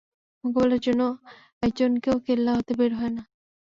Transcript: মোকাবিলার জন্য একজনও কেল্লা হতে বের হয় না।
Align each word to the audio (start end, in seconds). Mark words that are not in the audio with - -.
মোকাবিলার 0.43 0.81
জন্য 0.81 1.01
একজনও 1.63 2.13
কেল্লা 2.25 2.51
হতে 2.57 2.73
বের 2.79 2.91
হয় 2.99 3.13
না। 3.15 3.23